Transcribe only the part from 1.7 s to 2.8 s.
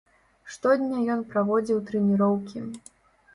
трэніроўкі.